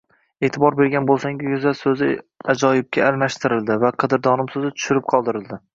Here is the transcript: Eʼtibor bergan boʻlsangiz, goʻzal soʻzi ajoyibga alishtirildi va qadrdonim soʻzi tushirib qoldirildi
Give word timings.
Eʼtibor 0.47 0.77
bergan 0.79 1.09
boʻlsangiz, 1.09 1.51
goʻzal 1.51 1.77
soʻzi 1.81 2.09
ajoyibga 2.55 3.07
alishtirildi 3.13 3.81
va 3.87 3.95
qadrdonim 4.07 4.55
soʻzi 4.57 4.77
tushirib 4.79 5.11
qoldirildi 5.17 5.67